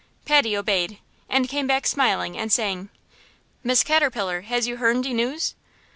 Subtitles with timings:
[0.25, 0.97] Patty obeyed,
[1.29, 2.89] and came back smiling and saying:
[3.63, 5.53] "Miss Caterpillar, has you hern de news?"